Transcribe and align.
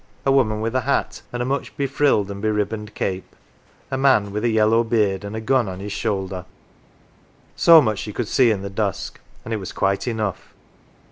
A 0.25 0.31
woman 0.31 0.61
with 0.61 0.73
a 0.73 0.81
hat, 0.81 1.21
and 1.31 1.43
a 1.43 1.45
much 1.45 1.77
be 1.77 1.85
frilled 1.85 2.31
and 2.31 2.41
be 2.41 2.49
ribboned 2.49 2.95
cape; 2.95 3.35
a 3.91 3.99
man 3.99 4.31
with 4.31 4.43
a 4.43 4.49
yellow 4.49 4.83
beard, 4.83 5.23
and 5.23 5.35
a 5.35 5.39
gun 5.39 5.69
on 5.69 5.79
his 5.79 5.91
shoulder. 5.91 6.45
So 7.55 7.83
much 7.83 7.99
she 7.99 8.11
could 8.11 8.27
see 8.27 8.49
in 8.49 8.63
the 8.63 8.69
dusk, 8.71 9.19
and 9.45 9.53
it 9.53 9.57
was 9.57 9.71
quite 9.71 10.07
enough. 10.07 10.55